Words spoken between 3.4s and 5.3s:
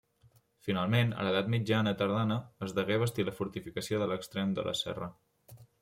fortificació de l'extrem de la serra.